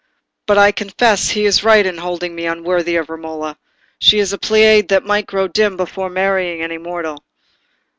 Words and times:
But 0.47 0.57
I 0.57 0.71
confess 0.71 1.29
he 1.29 1.45
is 1.45 1.63
right 1.63 1.85
in 1.85 1.99
holding 1.99 2.33
me 2.33 2.47
unworthy 2.47 2.95
of 2.95 3.07
Romola; 3.07 3.59
she 3.99 4.17
is 4.17 4.33
a 4.33 4.39
Pleiad 4.39 4.87
that 4.87 5.05
may 5.05 5.21
grow 5.21 5.47
dim 5.47 5.77
by 5.77 5.85
marrying 6.07 6.63
any 6.63 6.79
mortal." 6.79 7.23